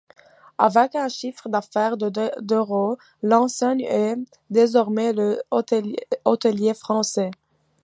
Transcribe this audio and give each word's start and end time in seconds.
Avec 0.57 0.95
un 0.95 1.09
chiffre 1.09 1.47
d'affaires 1.47 1.95
de 1.95 2.09
d'euros, 2.39 2.97
l'enseigne 3.21 3.81
est 3.81 4.17
désormais 4.49 5.13
le 5.13 5.43
hôtelier 6.25 6.73
français. 6.73 7.29